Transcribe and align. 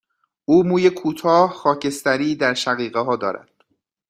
او 0.49 0.55
موی 0.63 0.89
کوتاه، 0.89 1.51
خاکستری 1.53 2.35
در 2.35 2.53
شقیقه 2.53 2.99
ها 2.99 3.15
دارد. 3.15 3.49